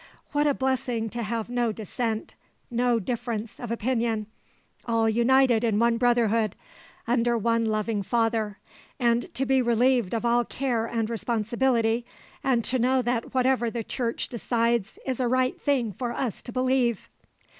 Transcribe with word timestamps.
What 0.31 0.47
a 0.47 0.55
blessing 0.55 1.11
to 1.11 1.21
have 1.21 1.47
no 1.47 1.71
dissent, 1.71 2.33
no 2.71 2.99
difference 2.99 3.59
of 3.59 3.69
opinion; 3.71 4.25
all 4.87 5.07
united 5.07 5.63
in 5.63 5.77
one 5.77 5.97
brotherhood, 5.97 6.55
under 7.07 7.37
one 7.37 7.65
loving 7.65 8.01
father, 8.01 8.57
and 8.99 9.31
to 9.35 9.45
be 9.45 9.61
relieved 9.61 10.15
of 10.15 10.25
all 10.25 10.43
care 10.43 10.87
and 10.87 11.07
responsibility, 11.07 12.03
and 12.43 12.63
to 12.63 12.79
know 12.79 13.03
that 13.03 13.35
whatever 13.35 13.69
the 13.69 13.83
Church 13.83 14.27
decides 14.27 14.97
is 15.05 15.19
a 15.19 15.27
right 15.27 15.61
thing 15.61 15.93
for 15.93 16.11
us 16.13 16.41
to 16.41 16.51
believe!" 16.51 17.07